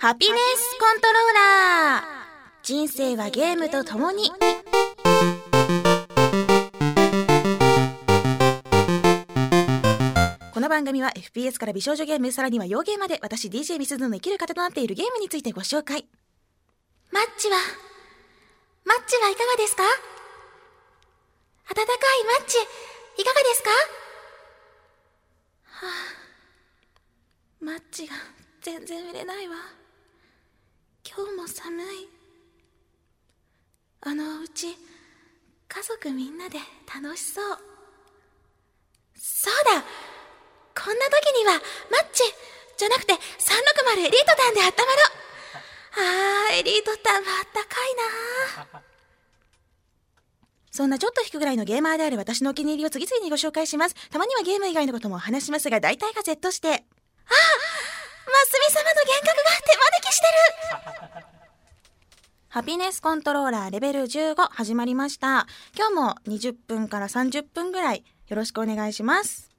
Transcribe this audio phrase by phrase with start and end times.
[0.00, 2.02] ハピネスコントローラー。
[2.62, 4.30] 人生はゲームと共に。
[10.54, 16.06] この番組は FPS から美少女ゲームさらには洋ゲームまで私 DJ ミスズの生きる方となっているゲームについてご紹介。
[17.10, 17.56] マッチは？
[18.84, 19.82] マッチはいかがですか？
[21.70, 21.86] 温かい
[22.38, 22.56] マッチ
[23.20, 23.70] いかがですか？
[25.64, 28.14] はあマッチが
[28.62, 29.56] 全然売れないわ
[31.18, 32.08] 今日も寒い。
[34.02, 37.58] あのお家家族みんなで楽しそう。
[39.18, 39.82] そうだ。
[40.80, 41.54] こんな時には
[41.90, 42.22] マッチ
[42.76, 43.18] じゃなくて360
[43.98, 44.70] エリート弾で温まろ。
[44.70, 48.80] うあーエリート弾はあったかいな。
[50.70, 53.96] そんなちょっと引くぐらいのゲーマーである私のお気に入りを次々にご紹介します。
[54.12, 56.68] たまにはゲーム以外のことも話しますが、大体が Z して。
[56.68, 56.84] ああま
[58.44, 59.57] すみ様の幻覚が
[60.08, 60.32] 手招きしてる
[62.48, 65.46] ハピネスコントローラーレベル15始まりました。
[65.76, 69.50] 今日も20分から30分ぐらいよろしくお願いします。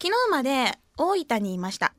[0.00, 1.94] 昨日まで大分にいました。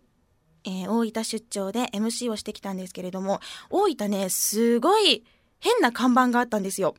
[0.63, 5.25] えー大分出張で MC をしてきたんですけれども、大分ね、すごい
[5.59, 6.95] 変な看板があったんですよ。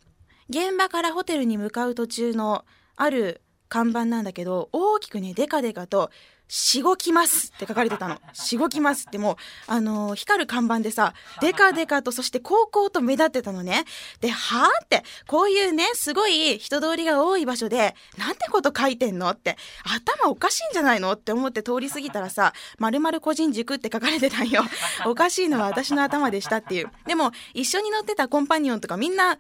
[0.51, 2.67] 現場からホテルに向かう途中の
[2.97, 6.11] ある看板なんだけど大きくねデカデカと
[6.49, 13.85] 「しごきます」って書かれてたの「しごきます」ってもうあのー光る看板でさデカデカとそして高校と目立ってたのね。
[14.21, 24.65] ではあってこういうねすごい人通りが多い場所でなんてこと書いてんのって頭おかしいんじゃないのって思って通り過ぎたらさ「まるまる個人塾」って書かれてたんよ。
[25.07, 26.91] おかしいのは私の頭でしたっていう。
[27.07, 29.39] でも一緒に乗ってたコンパニオンとかみんな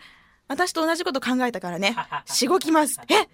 [0.48, 3.00] 私と同じこと考えたからね、 しごきます。
[3.08, 3.28] え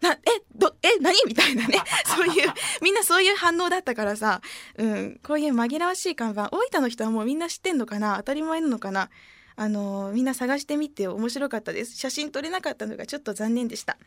[0.00, 0.18] な、え、
[0.54, 1.16] ど、え、何？
[1.26, 1.78] みたいなね。
[2.06, 4.40] そういう、みんなそういう反応だったからさ、
[4.76, 8.16] うん、こういう紛らわしい看板、大分の人はもうみんな知ってんのかな？
[8.16, 9.10] 当たり前なのかな？
[9.56, 11.96] あのみんな探してみて面白かったです。
[11.96, 13.98] 写真撮れなかったのがちょっと残念でした。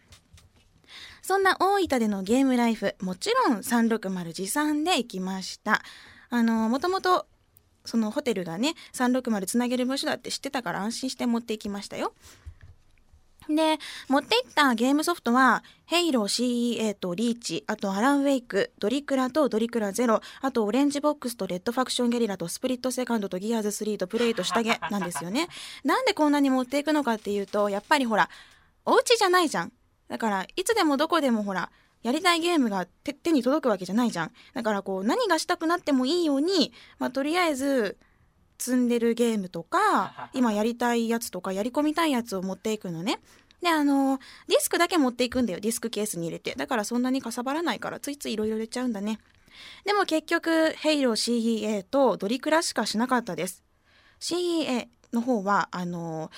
[1.22, 5.84] そんな大分でのゲームライフ、もちろん360持参で行きました。
[6.30, 7.28] あのもともと
[7.86, 12.14] そのホテルがね360つなげる場所だって知ってたから安心して持っていきましたよ。
[13.50, 13.78] で
[14.08, 25.50] 持っていったゲームソフトは「Halo CEA」と「Reach」あと「Alan Wake」「ドリクラ」と「ドリクラゼロ」あと「Orange Box」と「レッドファクションゲリラ」と「スプリットセカンド」と「Gears 3」と「プレイ」と「下着」なんですよね。
[25.84, 28.30] なんでこんなに持っていくのかっていうとやっぱりほら
[28.86, 29.74] お家じゃないじゃん。
[30.08, 31.72] だからいつでもどこでもほら
[32.03, 34.32] やりたいゲームが手手に届くわけじゃないじゃん。
[34.53, 37.98] だからこう何がしたくなってもいいように、まあ、とりあえず
[38.58, 43.19] 積んでるゲームとか今やりたいやつとかやり込みたいやつを持っていくのね。
[43.62, 45.59] であのディスクだけ持っていくんだよ。
[45.59, 46.53] ディスクケースに入れて。
[46.56, 49.19] だからそんなにかさばらないからついついいろいろ入れちゃうんだね。
[49.86, 53.64] でも結局ヘイロー CEA とドリクラしかしなかったです。
[54.19, 56.31] CEA の方はあの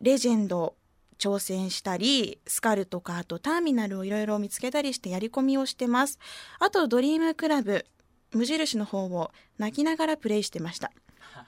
[0.00, 0.74] レジェンド
[1.18, 6.18] 挑戦したりスカルとかあとターミナルをいろいろ見つけたりしてやり込みをしてます。
[6.58, 7.84] あとドリームクラブ
[8.32, 10.92] 無印の方を泣きながらプレイしてました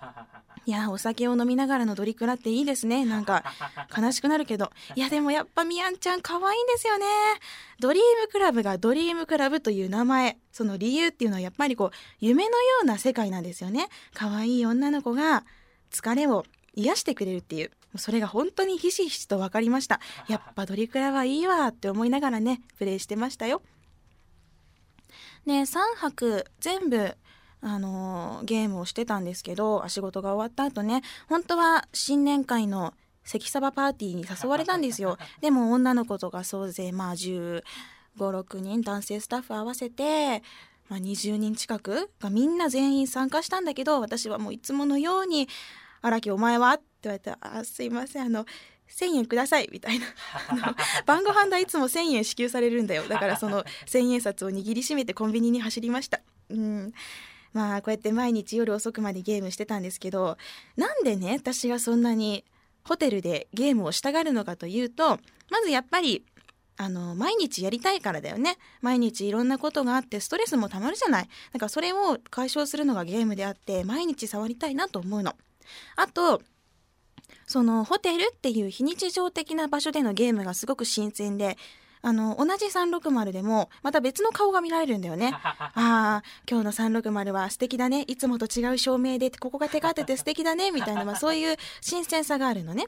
[0.67, 3.05] いやお酒を飲みながらのドリクラっていいですね。
[3.07, 3.45] なんか
[3.97, 4.71] 悲しくなるけど。
[4.95, 7.07] いやでもやっぱみやんちゃん可愛いんですよね。
[7.79, 10.39] ドリームクラブがドリームクラブという名前。
[10.53, 13.89] その理由っていうのはやっぱりこう夢のような世界なんですよね。
[14.15, 15.45] 可愛い女の子が
[15.91, 16.45] 疲れを
[16.75, 17.71] 癒してくれるっていう。
[17.97, 20.01] それが本当にひしひしと分かりました。
[20.29, 23.63] やっぱドリクラはいいわって思いながらねプレイしてましたよ。
[25.47, 27.17] ね3泊全部
[27.63, 32.95] あのーゲームをしてたんですけど仕事が終わった後ね本当は新年会の
[33.25, 37.63] 関サバパーティーに誘われたんですよ でも女の子とか総勢まあ1
[38.19, 40.43] 5 6人男性スタッフ合わせて、
[40.89, 45.49] まあ、20人近くがみんな全員参加したんだけど私はもういつものように
[46.03, 48.47] 「荒木お前は?」って言われて「あすいませんあの
[48.89, 50.07] 1,000円ください」みたいな
[51.07, 56.21] 晩ご飯代いつも1,000円支給されるんだよだからその1,000円札を握りしめてコンビニに走りました。
[56.49, 56.93] うん
[57.53, 60.37] まあこうやって毎日夜遅くまでゲームしてたんですけど
[60.77, 62.45] なんでね私がそんなに
[62.85, 65.19] ホテルでゲームをしたがるのかというと
[65.51, 66.25] まずやっぱり
[66.77, 68.57] あの毎日やりたいからだよね。
[68.81, 71.29] 毎日いろんなことがあってストレスもたまるじゃない。
[71.53, 75.35] だからそれを解消するのがゲームであって毎日触りたいなと思うの。
[75.97, 76.41] あと
[77.47, 81.59] そのホテルっていう非日常的な場所でのゲームがすごく新鮮で
[82.03, 92.87] あの同じ360でもまた別の顔が見られるんだよね ああ今日の360は素敵だねいつもと違う照明でここがテカってて素敵だねみたいな、まあ、そういう新鮮さがあるのね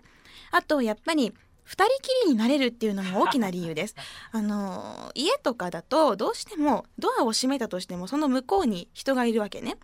[0.50, 3.94] あとやっぱり二人きりになれるっていうのも大きな理由です。
[4.32, 9.78] あの家とかだとどうしてもドアを閉めたとしてもその向こうに人がいるわけね。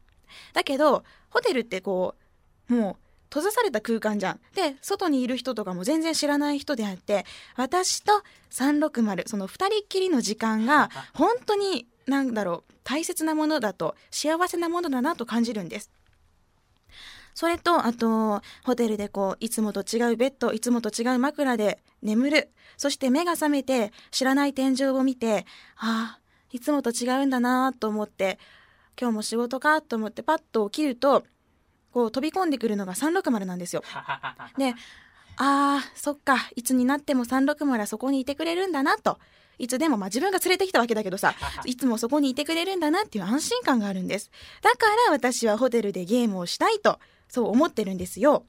[0.52, 2.14] だけどホテルってこ
[2.68, 4.40] うもう閉ざされた空間じゃん。
[4.54, 7.24] で、外にいる人とかも全然知らない人であって、
[7.56, 15.90] 私と360、その2人っきりの時間が、本当に、なんだろう、大切なものだと、幸せなものだなと感じるんです。
[17.34, 22.50] それと、あと、ホテルでこう、いつもと違うベッド、いつもと違う枕で眠る。
[22.76, 25.46] そして目が覚めて、知らない天井を見て、
[25.76, 26.20] ああ、
[26.50, 28.38] いつもと違うんだなと思って、
[29.00, 31.24] 今日も仕事かと思ってパッと起きると、
[31.92, 33.82] こう飛び込んでくるのが360なんですよ。
[34.56, 34.74] で、
[35.36, 39.18] あー、そっか、いつになっても360そこにいてくれるんだなと。
[39.58, 44.30] いつでも、まあ自分が連れてきたわけだけどさ、いつもそこにいてくれるんだなっていう安心感があるんです。
[44.62, 46.98] だから私はホテルでゲームをしたいと、
[47.28, 48.44] そう思ってるんですよ。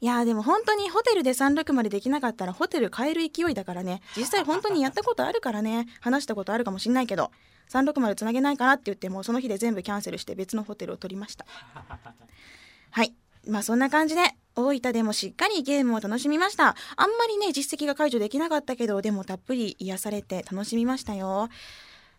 [0.00, 7.32] いやでも本当にホテルで360できなかったらホテル変える勢いだからね実際本当にやったことあるからね話したことあるかもしんないけど
[7.70, 11.46] 360つなげないかなって言ってもその日で全部キャンセルして別のホテルを取りました。
[12.90, 13.14] はい。
[13.46, 16.76] まあそんな感じで大分でもしっかりゲームを楽しみました。
[16.96, 21.48] あんまりね実績が解除できなかったけどでもたっぷり癒されて楽しみましたよ。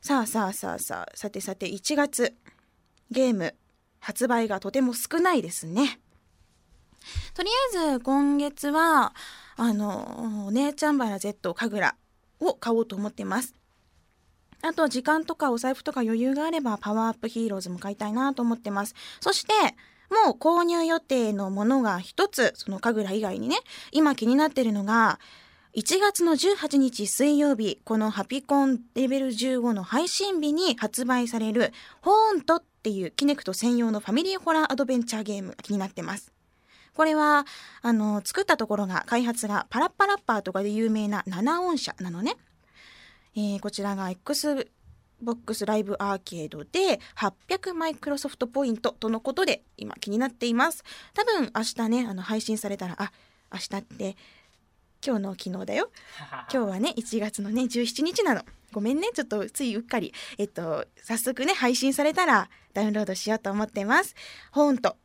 [0.02, 2.36] さあさあさあさあさてさて1月
[3.12, 3.56] ゲーム
[4.00, 6.00] 発売がとても少ないですね。
[7.34, 9.14] とりあえず今月は
[9.56, 11.96] あのお姉ちゃんバラ Z 神楽
[12.40, 13.54] を買おうと思ってます
[14.62, 18.96] あと時間とかお財布とか余裕があればパワーアップヒーローズも買いたいなと思ってます。
[19.22, 19.54] そして
[20.10, 23.58] もう購入予定のものが一つ、その神楽以外にね、
[23.92, 25.20] 今気になってるのが、
[25.76, 31.72] 1月の18日水曜日、このハピコンレベル15の配信日に発売される、
[32.02, 36.34] ホーントっていうキネクト専用のファミリーホラーアドベンチャーゲームが気になってます。
[36.96, 37.46] これは、
[37.84, 42.36] あの、作ったところが、開発がパラッパラッパーとかで有名な7音社なのね。
[43.36, 50.84] えー、こちらが XBOX ライブアーケードで800マイクロソフトポイントとのことで今気になっています。
[51.14, 53.12] 多分明日ね、あの配信されたら、あ、
[53.52, 54.18] 明日って
[55.06, 55.92] 今日の昨日だよ。
[56.52, 58.44] 今日はね、1月のね、17日なの。
[58.72, 60.14] ごめんね、ちょっとついうっかり。
[60.38, 64.16] えっと、早速ね、配信されたらダウンロードしようと思ってます。
[64.52, 64.98] ほんと。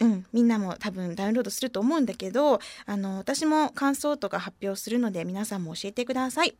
[0.00, 6.56] うん、みんなも多分ダウンロードすると思うんだけど、あの、私も感想とか発表するので皆さんも教えてください。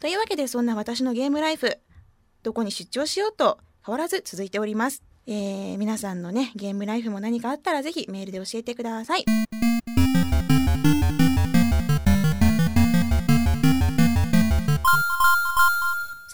[0.00, 1.78] というわけでそんな私のゲームライフ
[2.42, 9.24] どこに出張しようと変わらず続いております、えー、皆さんのねゲームライフも何かあったらぜひメールで教えてください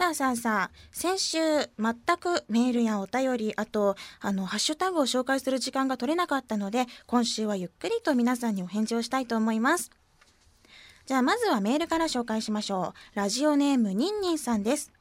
[0.00, 9.90] さあさあさあ、先週全くメールやお便り、あと、あの、ハッシュタグを紹介する時間が取れなかったので、今週はゆっくりと皆さんにお返事をしたいと思います。
[11.10, 13.16] じゃあまずはメールから紹介しましょう。
[13.16, 14.92] ラジオネームニンニンさんです。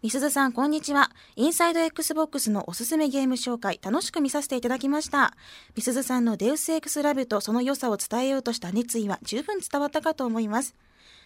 [0.00, 1.10] みすずさん、こんにちは。
[1.34, 5.36] インサイド XBOX のおすすめゲーム紹介、楽しく見させていただきました。
[5.76, 10.74] みすずさんのデウス X ラブとその良さを伝えようとした熱意は十分伝わったかと思います。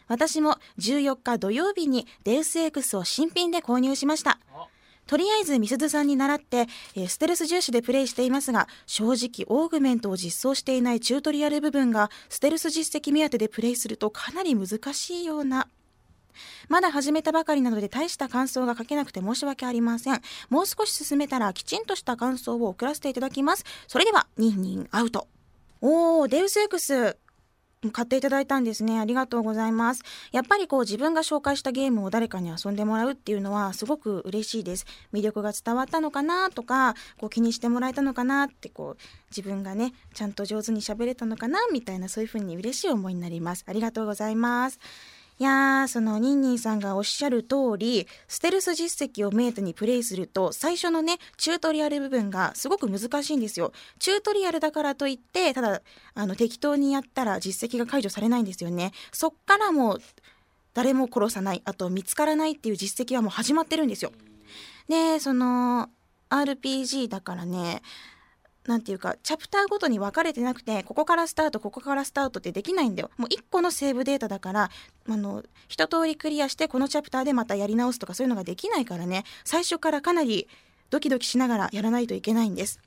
[0.08, 4.40] 私も14日土曜日にデウス X を新品で購入しました。
[5.06, 15.68] とりあえずみすずさんに習って、えー、ステルス重視でプレイしていますが正直オーグメントを実装していないチュートリアル部分がステルス実績目当てでプレイするとかなり難しいような
[16.68, 20.20] まだ始めたばかりなので大した感想が書けなくて申し訳ありません。
[20.48, 23.64] もう少し進めたらきちんとした感想を送らせていただきます。
[23.88, 25.26] それでは、ニンニンアウト。
[25.80, 27.16] おー、デウス X
[27.92, 29.00] 買っていただいたんですね。
[29.00, 30.02] ありがとうございます。
[30.32, 34.84] やっぱりこう自分が紹介したゲームを誰かに遊んでもらうっていうのはすごく嬉しいです。
[35.14, 43.64] 魅力が伝わったのかなとか、こう気にしてもらえたのかなってこう自分がね、ちゃんと上手に喋れたのかなみたいなそういうふうに嬉しい思いになります。
[43.66, 44.78] ありがとうございます。
[45.40, 53.72] いやー、そのニンニンさんがおっしゃる通り、ステルス実績をメイトにプレイすると、最初のね、チュートリアル部分がすごく難しいんですよ。
[53.98, 55.80] チュートリアルだからといって、ただ、
[56.12, 58.92] あの、適当にやったら実績が解除されないんですよね。
[59.12, 60.02] そっからもう、
[60.74, 64.12] 誰も殺さない、あと見つからないっていう実績はもう始まってるんですよ。
[64.90, 65.88] で、その、
[66.28, 67.80] RPG だからね、
[68.70, 74.70] なんていうかチャプターごとに分かれてなくてここからスタートここからスタートってできないんだよもう1個のセーブデータだから
[75.08, 80.46] あの一通りクリアしてこのチャプターでまたやり直すとかそういうのができないからね最初からかなり
[80.90, 82.80] ドキドキしながらやらないといけないんです。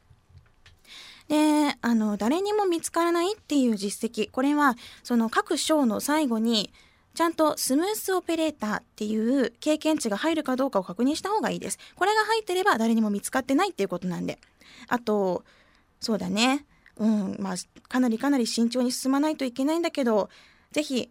[1.27, 6.71] であの誰にも見つからないっていう実績これはその各章の最後に
[7.13, 11.77] ちゃんとスムースオペレーターっていう経験値が入るかどうかを確認した方がいいです。
[11.95, 14.39] これが入ってれば誰にも見つかってないっていうことなんで。
[14.87, 15.43] あと
[16.03, 16.65] そうだね。
[16.98, 17.55] うん、まあ、
[17.88, 20.29] かなりかなり慎重に進まないといけないんだけど、
[20.74, 21.10] ぜひ、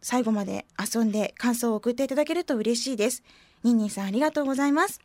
[0.00, 3.22] 最後まで遊んで感想を送っていただけると嬉しいです。
[3.62, 5.00] ニンニンさんありがとうございます。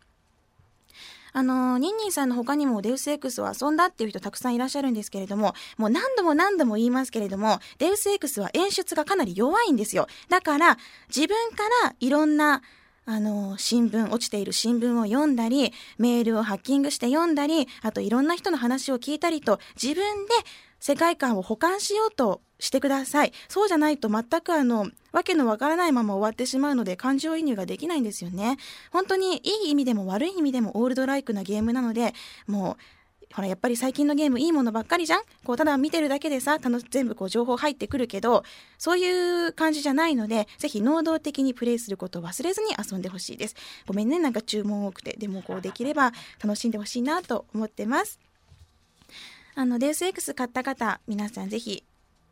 [1.34, 12.64] あのニンニンさんの他にもデウス X を遊んだっていう人たくさんいらっしゃるんですけれどももう何度も何度も言いますけれどもデウス X は演出がかなり弱いんですよだから自分からいろんな
[13.12, 20.32] あの、新聞、落ちている新聞を読んだり、メールをハッキングして読んだり、あといろんな人の話を聞いたりと、自分で
[20.80, 23.34] 世界観を保管しようとしてください。
[23.48, 28.58] そうじゃないと全くあの、わけのわからないまま終わってしまうので感情移入ができないんですよね。
[28.92, 32.14] 本当にいい意味でも悪い意味でもオールドライクなゲームなので、
[32.46, 32.84] もう、
[33.34, 35.22] ほらやっぱり最近のゲームいいものばっかりじゃん？
[35.44, 36.58] こうただ見てるだけでさ
[36.90, 38.44] 全部こう情報入ってくるけど
[38.78, 43.56] そういう感じじゃないのでぜひ能動的にプレイすることを忘れずに遊んでほしいです。
[43.86, 45.16] ごめんねなんか注文多くて。
[45.18, 46.12] でもこうできれば
[46.44, 48.20] 楽しんでほしいなと思ってます。
[49.56, 51.84] あのデウス X 買った方皆さんぜひ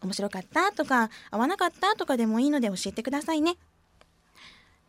[0.01, 3.57] 面白かったとか合わなかったとかでもいいので教えてくださいね。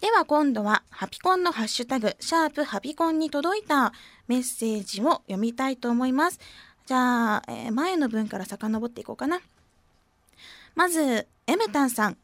[0.00, 3.92] では今度はハピコンのハッシュタグ、シャープハピコンに届いた
[4.28, 6.38] メッセージを読みたいと思います。
[6.86, 9.40] じゃあ、えー、前の文から遡っていこうかな。
[10.76, 12.16] まず、エムタンさん。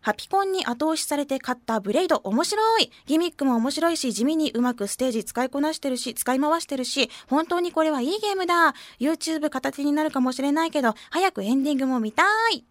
[0.00, 12.22] ハピコンに後押しされて買ったブレイド面白いギミックも面白いし地味にうまくステージ使いこなしてるし使い回してるし本当にこれはいいゲームだ YouTube 片手になるかもしれないけど早くエンディングも見た
[12.52, 12.64] い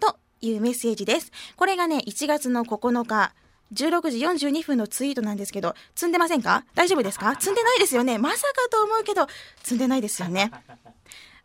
[0.00, 3.34] というメッセージですこれがね1月の9日
[3.72, 6.64] 16時42分のツイートなんですけど、積んでませんか？
[6.74, 7.34] 大丈夫ですか？
[7.38, 8.18] 積んでないですよね。
[8.18, 9.26] まさかと思うけど、
[9.62, 10.50] 積んでないですよね。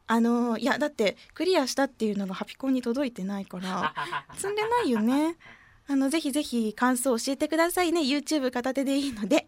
[0.07, 3.93] あのいやだってクリアしたっていうのがハピコンに届いてないから
[4.35, 5.35] 積んでないよね。
[5.87, 8.01] あのぜひぜひ感想教えてくださいね。
[8.01, 9.47] YouTube 片手でいいので。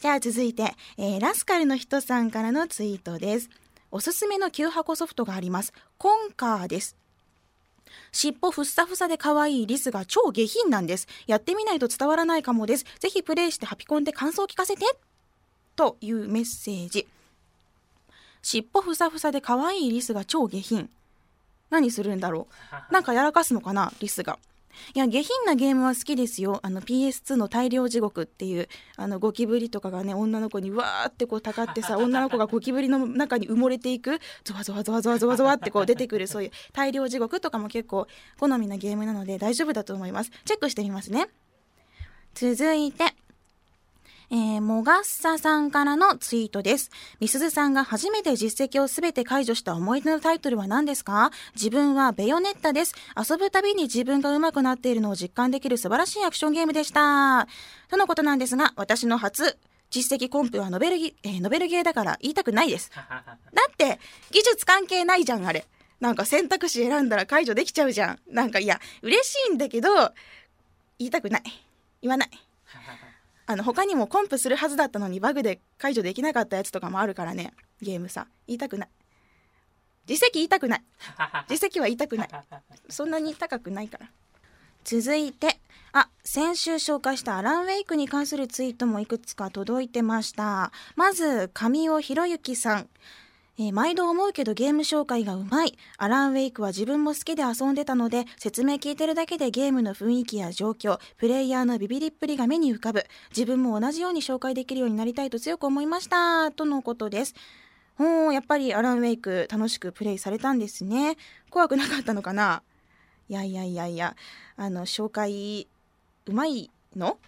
[0.00, 3.48] じゃあ続いて、えー、ラスカルの人さんからのツイートです。
[3.90, 5.72] おすすめの旧箱ソフトがあります。
[5.98, 6.96] コンカーです。
[8.12, 11.08] 尻尾ふっさふさで可愛いリスが超下品なんです。
[11.26, 12.84] やってみないと伝わらないかもです。
[12.98, 14.84] ぜひプレイしてハピコンで感想を聞かせて。
[15.76, 17.06] というメッセージ。
[18.42, 20.90] 尻尾ふさふさで可愛いリスが超下品。
[21.70, 22.46] 何するんだろ
[22.90, 22.92] う。
[22.92, 24.38] なんかやらかすのかな、リスが。
[24.94, 26.60] いや下品なゲームは好きですよ。
[26.62, 38.06] あの PS2 の大量地獄っていうあのゴキブリとかがね女の子にわーってこうたかってさ 女の子がゴキブリの中に埋もれていくゾワゾワゾワゾワゾワゾワってこう出てくるそういう大量地獄とかも結構
[38.38, 40.30] 好みなゲームなので大丈夫だと思います。
[40.44, 41.28] チェックしてみますね。
[42.34, 43.04] 続いて
[44.34, 46.90] えー、もがっささんからのツイートです。
[47.20, 51.30] みすずさんが初めて実績をすべて解除した思い出のタイトルは何ですか？
[51.54, 52.96] 自分はベヨネッタです。
[53.16, 57.46] 遊ぶたびに自分が上手くなっているのを実感できる素晴らしいアクションゲームでした。
[57.88, 59.56] とのことなんですが、私の初、
[59.88, 62.90] 実績コンプはノベルギ、えー、ノベルゲーだから言いたくないです。
[62.98, 63.22] だ
[63.70, 64.00] って、
[64.32, 65.64] 技術関係ないじゃん、あれ。
[66.00, 68.18] なんか選択肢選んだら解除できちゃうじゃん。
[68.26, 69.94] なんかいや、嬉しいんだけど、
[70.98, 71.42] 言いたくない。
[72.02, 72.30] 言わない。
[73.46, 77.52] あの他にもコンプするはずだったのにバグで解除できなかったやつとかもあるからね。
[77.80, 78.26] ゲームさ。
[78.46, 78.88] 言いたくない。
[80.06, 80.84] 実績言いたくない。
[81.48, 82.28] 実績は言いたくない。
[82.88, 84.10] そんなに高くないから。
[84.84, 85.58] 続いて
[85.92, 90.72] あ先週紹介したアラン・ウェイクに関するツイートもいくつか届いてました。
[90.96, 92.88] まず神尾博之さん
[93.56, 95.78] えー、毎度思うけどゲーム紹介がうまい。
[95.96, 103.04] アラン・ウェイクは自分も好きで遊んでたので、説明聞いてるだけでゲームの雰囲気や状況、プレイヤーのビビりっぷりが目に浮かぶ。
[103.30, 106.50] 自分も同じように紹介できるようになりたいと強く思いました。
[106.50, 107.34] とのことです。
[107.96, 111.16] ほう、やっぱりアラン・ウェイク楽しくプレイされたんですね。
[111.48, 112.62] 怖くなかったのかな？
[113.28, 114.16] いやいやいやいや、
[114.56, 115.68] あの、紹介、
[116.26, 117.18] うまいの？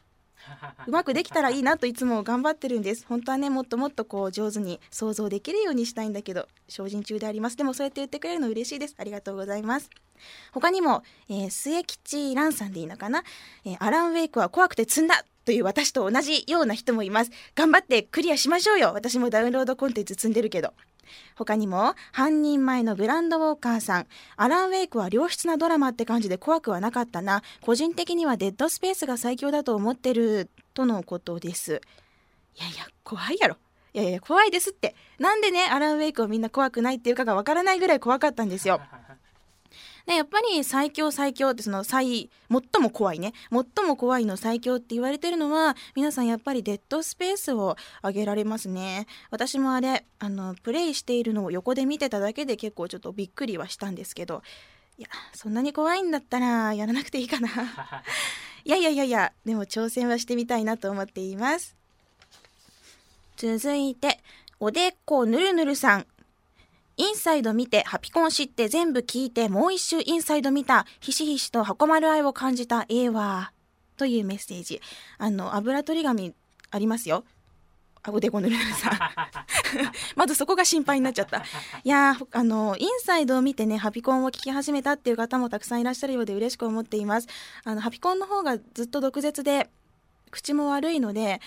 [0.86, 3.06] うまくできたらいいなといつも頑張ってるんです。
[3.06, 7.56] 本当はねもっともっとこう上手に想像できるようにしたいんだけど精進中であります。
[7.56, 8.94] でもそうやって言ってくれるの嬉しいです。
[8.98, 9.90] ありがとうございます。
[10.52, 13.22] 他にも、えー、末吉蘭さんでいいのかな、
[13.64, 17.30] えー、アラン・ウェイクは怖くて積んだという私と同じような人もいます。
[17.54, 18.92] 頑張ってクリアしましょうよ。
[18.94, 20.72] 私もダウンロードコンテンツ積んでるけど。
[21.34, 24.06] 他にも半人前のブランドウォーカーさん。
[24.36, 27.42] アラン・ウェイクは良質なドラマって感じで怖くはなかったな。
[27.60, 31.80] 個人的にはデッドスペースが最強だと思ってるとのことです。
[32.56, 33.56] いやいや怖いやろ。
[33.94, 34.94] いやいや怖いですって。
[35.18, 38.80] なんでねアラン・ウェイクをみんな怖くないっていうかがわからないぐらい怖かったんですよ。
[40.06, 43.32] でやっぱり最強最強ってその最最も怖いね。
[43.50, 49.06] 最も怖いの最強って言われてるのは皆さんやっぱりデッドスペースを挙げられますね。
[49.30, 54.42] 私もあれあのプレイしているのを横で見てただけで結構ちょっとびっくりはしたんですけど。
[54.98, 57.48] いやそんなに怖いんだったらやらなくていいかな。
[58.64, 61.76] いやいやいやいやでも挑戦はしてみたいなと思っています。
[63.36, 64.20] 続いて
[64.58, 66.06] おでこぬるぬるさん
[66.96, 73.52] インサイド見て、ハピコン知って全部聞いて、もう一周インサイド見た、ひしひしと箱丸愛を感じたええわ。
[73.96, 74.80] というメッセージ。
[75.18, 76.34] あの、油取り紙
[76.70, 77.24] ありますよ。
[78.06, 79.12] あおでこ濡れるさ
[80.14, 81.42] まずそこが心配になっちゃったい
[81.88, 87.26] やーあのインサイドを見てねハピコンを聞き始めたっていう方もたくさんいらっしゃるようで嬉しく思っています
[87.64, 89.68] あのハピコンの方がずっと毒舌で
[90.30, 91.40] 口も悪いので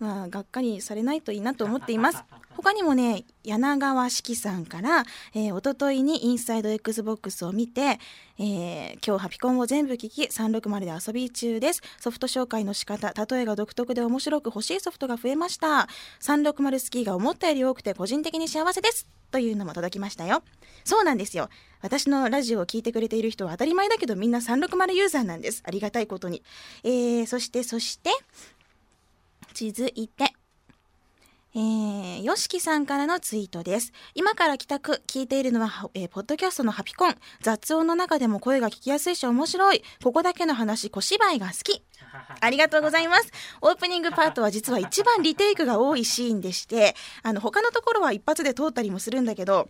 [0.00, 2.24] まあ、がっかりされないといいなと思っています。
[2.56, 5.04] 他にもね、柳川四季さんから、
[5.34, 8.00] えー、おとといにインサイド XBOX を見て、
[8.38, 11.82] えー今日ハピコンを全部聞き、360で遊び中です。
[11.98, 15.88] ソフト紹介の仕方、例えが独特で面白く欲しいソフトが増えました。
[16.20, 19.06] 360スキーが思ったより多くて個人的に幸せです。
[19.30, 20.42] というのも届きましたよ。
[20.84, 21.48] そうなんですよ。
[21.82, 25.62] 私のラジオを聞いてくれている人は当たり前だけどみんな360ユーザーなんです。
[25.64, 26.42] ありがたいことに。
[26.82, 28.10] えー、そしてそして、
[29.54, 30.32] 続いて、
[31.54, 33.92] えー、よしきさんからのツイートです。
[34.14, 37.14] 今から帰宅、聞いているのは、えーポッドキャストのハピコン。
[37.42, 39.82] 雑音の中でも声が聞きやすいし面白い。
[40.02, 41.82] ここだけの話、小芝居が好き。
[42.40, 43.30] ありがとうございます。
[43.60, 49.68] オープニングパートは実は一番リテイクが多いシーンでして、あの、他のところは一発で通ったりもするんだけど、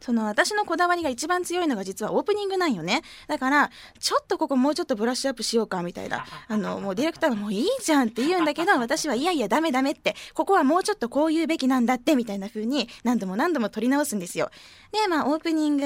[0.00, 3.02] その私のこだわりが一番強いのが実はオープニングなんよね。
[3.28, 6.26] だから、ちょっとここもうちょっとブラッシュアップしようかみたいな。
[6.48, 14.50] あの、もうディレクターがもういいじゃんって言うんだけど、私はいやいやダメダメって、ここはもうちょっとこう言うべきなんだってみたいな風に何度も何度も撮り直すんですよ。
[14.92, 15.84] で、まあオープニング、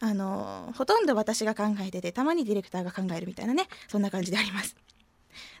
[0.00, 4.76] あの、ほとんど私が考えてて、たまにディレクターが考えるみたいなね、そんな感じであります。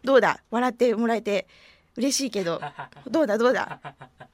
[0.04, 0.42] どうだ？
[0.50, 1.46] 笑ってもらえて
[1.96, 2.60] 嬉しいけど、
[3.10, 3.80] どうだどうだ？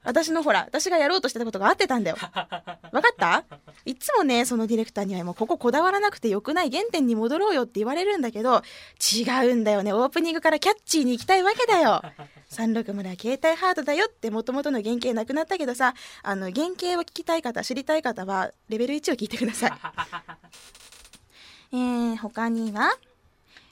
[0.05, 2.17] 私のほら、私がやろうとしてたことが合ってたんだよ。
[2.21, 3.45] わかった？
[3.85, 8.63] いつもね、そのディレクターにはもうこここだわらなくてよくない原点に戻ろうよって言われるんだけど、
[9.13, 9.93] 違うんだよね。
[9.93, 12.03] オープニングからキャッチーに行きたいわけだよ。
[12.51, 19.73] 360は携帯ハードだよって元々の原型なくなったけどさ、あの、原型を聞きたい方、知りたい方は、レベル1を聞いてください。
[21.73, 22.97] えー、他には、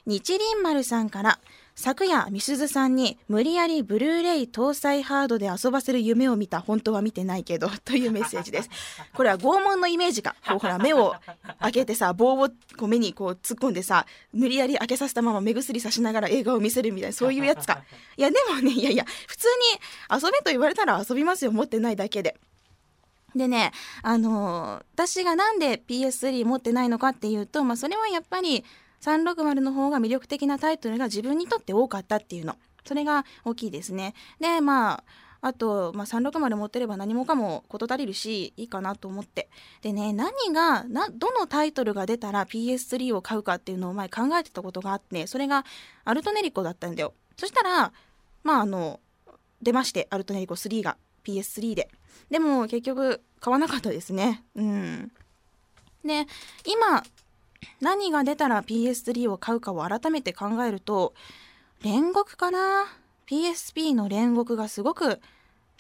[0.04, 1.38] 日輪丸さんから、
[1.78, 8.70] 昨夜、みすずさんに無理やりブルーレイ搭載ハードで遊ばせる夢を見た、本当は見てないけど、というメッセージです。
[9.12, 10.34] これは拷問のイメージか。
[10.48, 11.14] こうほら、目を
[11.60, 17.82] 開けてさ、棒をこう目にこう突っ込んでさ、無理やり開けさせたまま目薬さしながら映画を見せるみたいな、そういうやつか。
[18.16, 22.38] いや、でもね、いやいや、普通に遊べと言われたら遊びますよ、持ってないだけで。
[23.34, 28.64] でね、あのー私がなんで PS3 持ってないのかっていうと、まあ、それはやっぱり
[29.00, 32.56] 360の方が魅力的なタイトルが自分にとって多かったっていうの。
[32.84, 34.14] それが大きいですね。
[34.40, 35.04] で、まあ、
[35.40, 39.48] あと、まあ、360持ってれば何もかも事足りるし、いいかなと思って。
[39.82, 45.64] でね、何が、な、どのタイトルが出たら PS3 を買うかっていうのを前考えてたことがあって、それが
[46.04, 47.12] アルトネリコだったんだよ。
[47.36, 47.92] そしたら、
[48.42, 49.00] まあ、あの、
[49.62, 51.90] 出まして、アルトネリコ3が PS3 で。
[52.30, 54.42] でも結局買わなかったですね。
[54.54, 55.12] うん。
[56.04, 56.26] で、
[56.64, 57.02] 今、
[57.80, 61.14] 何が出たら PS3 を買うかを改めて考えると、
[61.82, 62.86] 煉獄かな
[63.28, 65.20] ?PSP の煉獄がすごく、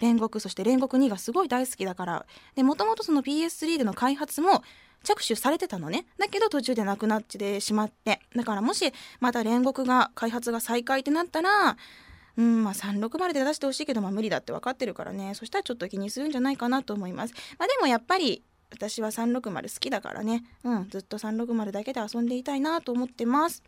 [0.00, 2.26] 煉獄、そして煉獄2がすごい大好きだから。
[2.54, 4.62] で、もともとその PS3 での開発も
[5.04, 6.06] 着手されてたのね。
[6.18, 8.20] だけど途中でなくなってしまって。
[8.34, 11.76] だからもしまた煉獄が、開発が再開ってなったら、
[12.36, 15.34] うん、まあ360で出してほしいけど、まあ無理だって分かってるからね。
[15.34, 17.34] そしたらちょっと気にするんじゃないかなと思います。
[17.58, 20.44] まあでもやっぱり、私は360好きだからね。
[20.64, 23.62] うん、ずっと360だけで遊んでいたいなと思ってます。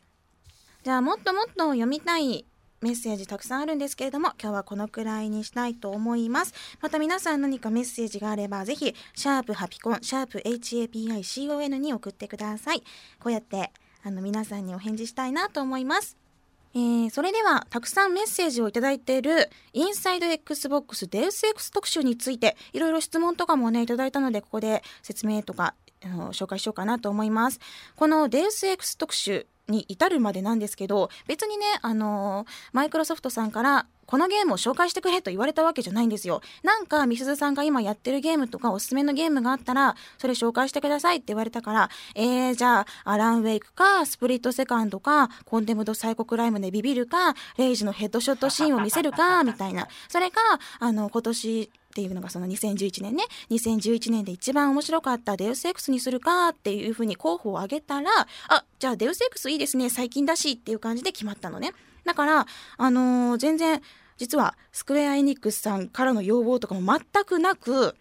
[0.84, 2.46] じゃあもっともっと読みたい
[2.80, 6.54] メッセージたくさんあるんですけれども、今日はこのくらいにしたいと思います。
[6.80, 12.80] また皆さん何かメッセージがあれば、ぜひ、シャープハピコン、シャープ HAPICON に送ってください。
[13.18, 13.72] こうやって、
[14.04, 16.27] あの、皆さんにお返事したいなと思います。
[16.74, 27.61] えー、それでは、たくさんメッセージをいただいている、インサイド XBOX デウス X 特集について、いろいろ質問とかもね、いただいたので、ここで説明とか、紹介しようかなと思います。
[27.96, 36.40] このデウス X 特集に至るまでなんですけど、別にね、あのマイクロソフトさんから、このゲームを紹介してくれと言われたわけじゃないんですよ。
[36.62, 49.88] なんか、みすずさんが今やってるゲームとかおすすめのゲームがあったら、それ紹介してくださいって言われたから、えー、じゃあ、アランウェイクか、スプリットセカンドか、コンデムドサイコクライムでビビるか、レイジのヘッドショットシーンを見せるか、みたいな。
[50.09, 50.40] それか、
[50.78, 58.11] あの、今年、っていうのがその2011年ね2011年で一番面白かったデウス X にするかっていうふうに候補を挙げたら
[58.48, 61.72] あじゃあデウス X いいですね最近だしっていう感じで決まったのね
[62.04, 63.82] だからあのー全然
[64.16, 67.96] 実はスクエア・エニックスさんからの要望とかも全くなく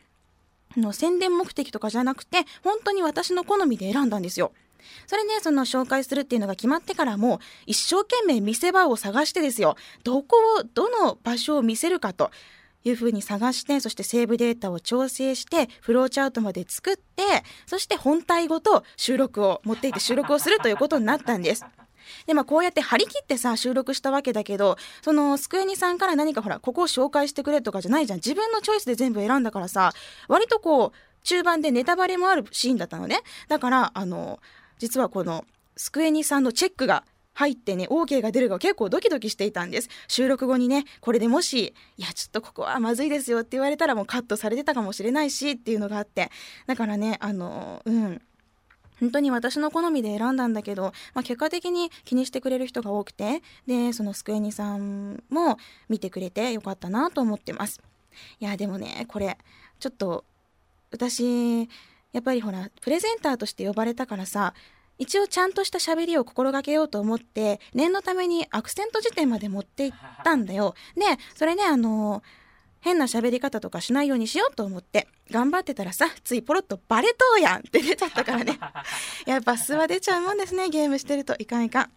[0.75, 4.51] の宣伝目的とかじゃなくて本当に私の好みで選んだんですよ
[5.05, 9.75] それね、その紹介するっていうのが決まってからも、一生懸命見せ場を探してですよ。
[10.03, 12.31] どこを、どの場所を見せるかと。
[12.88, 17.23] いうふうに探して、そしてセーブデータを調整して、フローチャートまで作って、
[17.65, 21.65] そして本体ごと収録を持っていって収録をするということになったんです。
[22.26, 29.91] でまあこうやって張り切ってさ収録したわけだけどそのスクエニさんから何かほらここを紹介してくれとかじゃないじゃん自分のチョイスで全部選んだからさ
[30.28, 30.91] 割とこう
[31.23, 33.19] 中盤でネタバレもあるシーンだったのね
[33.50, 34.39] だからあの
[34.80, 35.45] 実はこの
[35.76, 37.04] スクエニさんのチェックが
[37.38, 39.89] 入ってね OK が出るか結構ドキドキしていたんです。
[40.08, 46.32] 収録後にねこれでもしいやちょっとここはまずいですよって言われたらもうカットされてたかもしれないしっていうのがあって。
[46.65, 48.21] だからねあのうん。
[49.00, 57.80] 本当に私の好みで選んだんだけど、まあ、結果的に気にしてくれる人が多くてでそのスクエニさんも見てくれてよかったなと思ってます。
[58.39, 59.38] いやでもねこれ
[59.80, 60.26] ちょっと
[60.89, 61.69] 私
[62.12, 64.56] やっぱりほらプレゼンターとして呼ばれたからさ
[64.97, 70.75] 一応ちゃんとした喋りを心がけようと思って念のためにアクセント辞典まで持っていったんだよ。
[70.95, 71.01] で
[71.36, 72.23] それねあの
[72.79, 78.60] 変な喋り方とかしないようにしようと思って頑張ってたらさついポロッとバレとうやんって出ちゃったからね
[79.25, 81.91] やっぱ素は出ちゃうもんですねゲームしてるといかんいかん。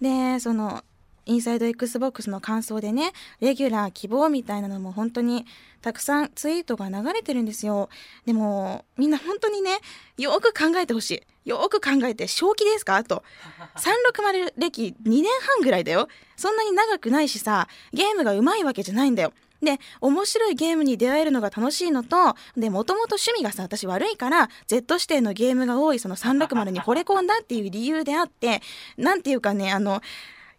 [0.00, 0.84] でその
[1.26, 5.46] インサイド XBOX の感想でねレギュラー希望みたいなのも本当に
[5.80, 7.88] たくさんツイートが流れてるんですよ。
[8.26, 9.78] でもみんな本当にね
[10.16, 11.10] よく考えてほし
[11.44, 11.48] い。
[11.48, 13.02] よく考えて正気ですか？
[13.04, 13.22] と。
[13.76, 16.08] 360歴2年半ぐらいだよ。
[16.36, 19.32] そんなに長くないしさゲームがうまいわけじゃないんだよ。
[19.62, 28.60] で面白いゲームに出会えるのが楽しいのとでもともと趣味がさ私悪いから Z 指定のゲームが多いその360に惚れ込んだっていう理由であって
[28.98, 30.02] なんていうかねあの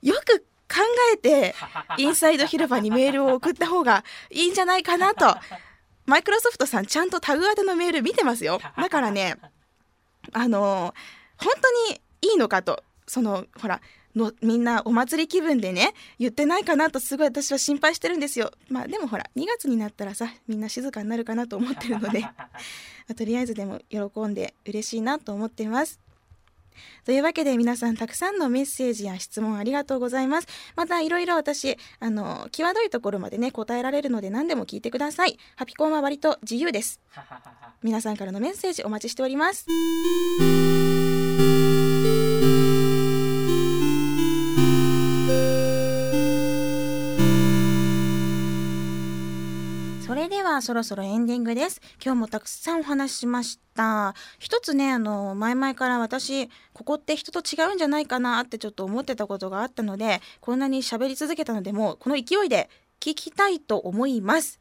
[0.01, 0.82] よく考
[1.13, 1.56] えて
[1.97, 5.36] インサイド広場にメールを送った方がいいんじゃないかなと。
[6.06, 8.62] マイクロソフトさんちゃんとタグ当てのメール見てますよ。
[8.78, 9.38] だからね
[10.34, 10.93] あの
[11.38, 12.84] 本当にいいのかと。
[13.08, 13.82] そのほら
[14.15, 18.51] のみんなお祭り気分でね言ってないかなとすごい私は心配してるんですよ。
[18.69, 22.34] まあでもほら2月になったらさみんな静かになるかなと思ってるので、 ま
[23.12, 25.99] あ、とりあえずでも喜んで嬉しいなと思ってます
[27.06, 30.48] というわけで皆さんたくさんのメッセージや質問ありがとうございます。
[30.76, 35.38] またいろいろ私、あの、際どいところまでね、答えられるので何でも聞いてください。
[35.56, 37.00] ハピコンは割と自由です。
[37.84, 39.66] 皆さんからのメッセージお待ちしております。
[50.62, 51.82] そろそろエンディングです。
[52.04, 54.13] 今日もたくさんお話ししました。
[54.39, 64.60] 一つねあの前々から私ここって人と違うんじゃないかなってちょっと思ってたことがあったのでこんなに喋り続けたのでもうこの勢いで聞きたいと思います。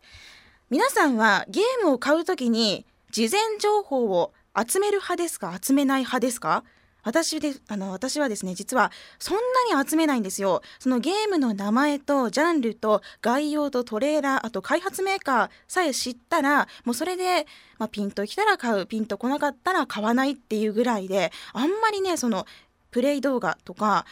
[0.70, 5.56] 皆さんはゲームを買う時に事前情報を集める派ですか？
[5.60, 6.64] 集めない派ですか？
[7.04, 9.36] 私であの私はですね実はそん
[9.70, 10.62] なに集めないんですよ。
[10.78, 17.46] そのゲームの名前とジャンルと概要とトレーラーあと開発メーカーさえ知ったらもうそれで、
[17.78, 22.46] まあ、ピンときたら買うピンとこなかったら買わないっていうぐらいであんまりねその
[22.90, 24.06] プレイ動画とか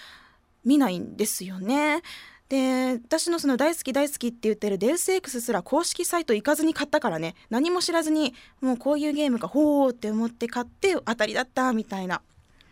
[0.64, 2.02] 見ないんですよね。
[2.48, 7.34] で私のその大好き大好きって言ってるデウス X すら公式サイト行かずに買ったからね。
[7.48, 12.20] 何も知らずにもうこういうゲームかほーって思って買って当たりだったみたいな。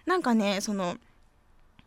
[0.06, 0.96] なんかねその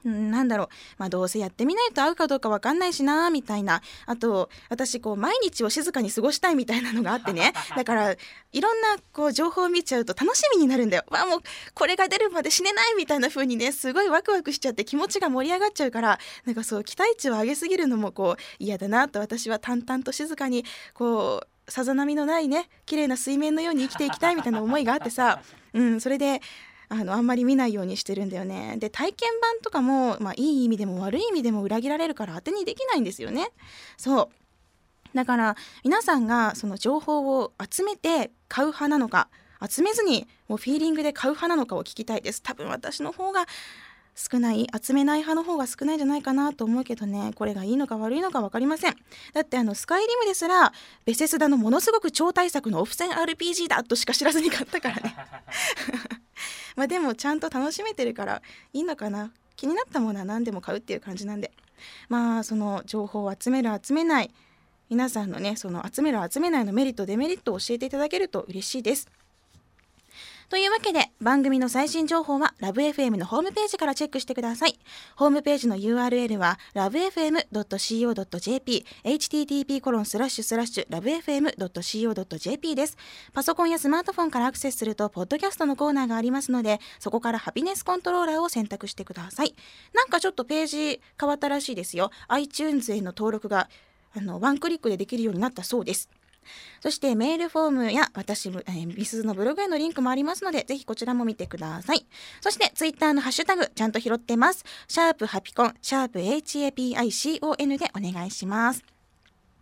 [0.03, 3.81] なんだろう、まあ、どうせやってみないと合うかどうか分かんないしなみたいな。
[4.05, 7.53] あと私こう毎日を静かに過ごしたいみたいなのがあってね。
[7.75, 8.11] だから
[8.51, 11.03] いろんなこう情報を見ちゃうと楽しみになるんだよ。
[11.09, 11.39] わあもう
[11.73, 19.19] これが出るまで死ねないみたいな風にねすごいワクワクしちゃって気持ちが盛り上がっちゃうからなんかそう期待値を上げすぎるのもこう嫌だなと。
[19.19, 25.41] 私は淡々と静かにこうさざ波のないね綺麗な水面のように生きていきたいみたいな思いがあってさ、
[25.73, 26.41] うん、それで
[26.89, 28.75] あのあんまり見ないようにしてるんだよね。
[28.77, 33.49] で体験版とかも、まあ、いい意味でも悪い意味でも裏切られるから当てにできないんですよね。
[33.97, 34.29] そ
[35.13, 35.15] う。
[35.15, 39.29] だから皆さんがその情報を集めて買う派なのか
[39.67, 42.41] 集めずにもうフィーリングで買う派なのかを聞きたいです。
[42.41, 43.45] 多分私の方が
[44.15, 47.31] 少ない集めない派の方が少ないんじゃないかなと思うけどね。
[47.35, 48.95] これがいいのか悪いのか分かりません。
[49.33, 50.71] だってあのスカイリムですら
[51.05, 55.15] ベセスダのものすごく超大作のオフセン RPG だとしか知らずに買ったからね。
[56.75, 58.41] まあでもちゃんと楽しめてるから
[58.73, 59.31] いいのかな。
[59.55, 61.51] 気になったものは何でも買うっていう感じなんで。
[62.09, 64.31] まあその情報を集める集めない。
[64.89, 69.07] 皆さんのねその集める集めないのメリットデメリットを教えていただけると嬉しいです。
[70.53, 74.77] というわけで番組の最新情報はラブ f m のホームページからチェックしてください。
[75.15, 82.97] ホームページの URL は lovefm.co.jp http コロンスラッシュスラッシュ lovefm.co.jp です。
[83.33, 89.55] パソコンやスマートフォンからアクセスするとポッドキャストのコーナーがありますのでそこからハピネスコントローラーを選択してください。
[89.95, 92.11] なんかちょっとページ変わったらしいですよ。
[92.27, 93.71] iTunes への登録が
[94.15, 96.11] あのワンクリックでできるようになったそうです。
[96.81, 102.05] そしてメールフォームや私、えー、ビスのブログへのリンクもありますので、ぜひこちらも見てください。
[102.41, 104.63] そしてツイッターのハッシュタグ、ちゃんと拾ってます。
[104.87, 108.83] シャープハピコン、シャープ HAPICON でお願いします。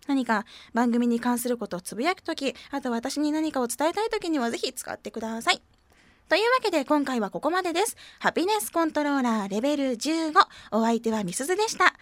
[0.08, 5.62] 何か番組に関することをつぶやくとき、あと私に何かを伝えたいときにはぜひ使ってください。
[6.28, 7.98] というわけで今回はここまでです。
[8.20, 10.32] ハピネスコントローラーレベル15。
[10.72, 11.88] お相手はみすずでした。
[11.88, 11.94] あ、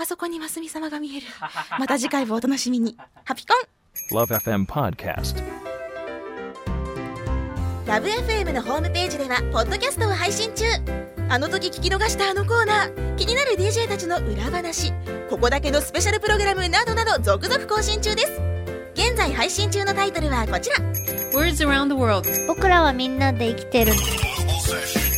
[0.00, 1.26] あそこにますみ様が見える。
[1.78, 2.96] また次回もお楽しみに。
[3.22, 5.36] ハピコン Love FM Podcast.
[7.86, 10.64] ラブ f m のホームページではポッドキャストを配信中
[11.28, 14.92] あの時聞き逃したあのコーナー気になる DJ たちの裏話
[15.28, 18.40] ここだけのスペシャルプログラムなどなど続々更新中です
[18.94, 20.76] 現在配信中のタイトルはこちら
[21.32, 22.28] Words around the world.
[22.46, 23.92] 僕らはみんなで生きてる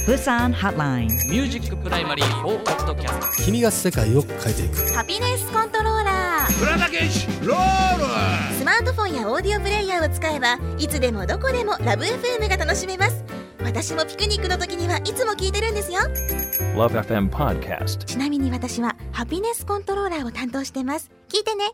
[0.06, 1.06] Busan Hotline.
[1.30, 4.92] Music Primary 4ポッドキャスト君が世界を変えていく。
[4.94, 8.58] Happiness Controller 倉田健志ロール。
[8.58, 13.24] スマートフォンやオーディオプレイヤーを使えばいつでもどこでもラブ f m が楽しめます。
[13.62, 16.00] 私もピクニックの時にはいつも聞いてるんですよ。
[16.74, 18.04] Love FM Podcast.
[18.04, 21.12] ちなみに私は Happiness Controller を担当してます。
[21.28, 21.70] 聞いてね